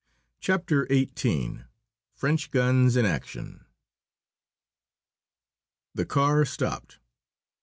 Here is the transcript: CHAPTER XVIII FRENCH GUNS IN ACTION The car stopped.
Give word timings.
CHAPTER 0.39 0.87
XVIII 0.87 1.59
FRENCH 2.15 2.49
GUNS 2.49 2.95
IN 2.95 3.05
ACTION 3.05 3.65
The 5.93 6.07
car 6.07 6.43
stopped. 6.43 6.97